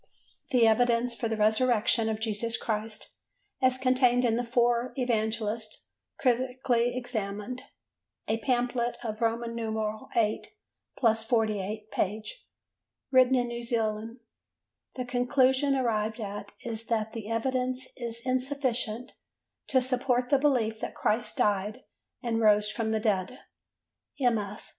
The 0.49 0.65
Evidence 0.65 1.13
for 1.13 1.27
the 1.27 1.37
Resurrection 1.37 2.09
of 2.09 2.19
Jesus 2.19 2.57
Christ 2.57 3.13
as 3.61 3.77
contained 3.77 4.25
in 4.25 4.35
the 4.35 4.43
Four 4.43 4.93
Evangelists 4.95 5.91
critically 6.19 6.97
examined: 6.97 7.61
a 8.27 8.39
pamphlet 8.39 8.97
of 9.03 9.19
VIII+48 9.19 10.39
pp. 11.93 12.27
written 13.11 13.35
in 13.35 13.45
New 13.47 13.61
Zealand: 13.61 14.21
the 14.95 15.05
conclusion 15.05 15.75
arrived 15.75 16.19
at 16.19 16.51
is 16.65 16.87
that 16.87 17.13
the 17.13 17.29
evidence 17.29 17.87
is 17.95 18.23
insufficient 18.25 19.13
to 19.67 19.83
support 19.83 20.31
the 20.31 20.39
belief 20.39 20.79
that 20.79 20.95
Christ 20.95 21.37
died 21.37 21.83
and 22.23 22.41
rose 22.41 22.71
from 22.71 22.89
the 22.89 22.99
dead: 22.99 23.37
MS. 24.19 24.69